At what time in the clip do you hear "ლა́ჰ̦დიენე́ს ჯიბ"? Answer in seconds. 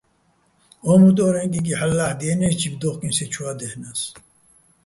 1.99-2.75